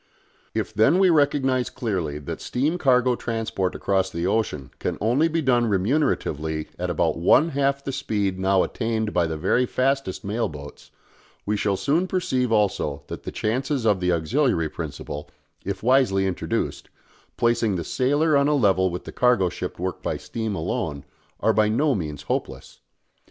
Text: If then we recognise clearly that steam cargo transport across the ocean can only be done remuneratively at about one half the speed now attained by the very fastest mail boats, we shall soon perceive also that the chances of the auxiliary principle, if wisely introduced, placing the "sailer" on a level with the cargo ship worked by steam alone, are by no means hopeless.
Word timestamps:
If 0.55 0.73
then 0.73 0.97
we 0.97 1.11
recognise 1.11 1.69
clearly 1.69 2.17
that 2.17 2.41
steam 2.41 2.79
cargo 2.79 3.15
transport 3.15 3.75
across 3.75 4.09
the 4.09 4.25
ocean 4.25 4.71
can 4.79 4.97
only 4.99 5.27
be 5.27 5.43
done 5.43 5.65
remuneratively 5.69 6.69
at 6.79 6.89
about 6.89 7.19
one 7.19 7.49
half 7.49 7.83
the 7.83 7.91
speed 7.91 8.39
now 8.39 8.63
attained 8.63 9.13
by 9.13 9.27
the 9.27 9.37
very 9.37 9.67
fastest 9.67 10.23
mail 10.25 10.49
boats, 10.49 10.89
we 11.45 11.55
shall 11.55 11.77
soon 11.77 12.07
perceive 12.07 12.51
also 12.51 13.03
that 13.09 13.21
the 13.25 13.31
chances 13.31 13.85
of 13.85 13.99
the 13.99 14.11
auxiliary 14.11 14.69
principle, 14.69 15.29
if 15.63 15.83
wisely 15.83 16.25
introduced, 16.25 16.89
placing 17.37 17.75
the 17.75 17.83
"sailer" 17.83 18.35
on 18.35 18.47
a 18.47 18.55
level 18.55 18.89
with 18.89 19.03
the 19.03 19.11
cargo 19.11 19.49
ship 19.49 19.77
worked 19.77 20.01
by 20.01 20.17
steam 20.17 20.55
alone, 20.55 21.05
are 21.41 21.53
by 21.53 21.69
no 21.69 21.93
means 21.93 22.23
hopeless. 22.23 22.79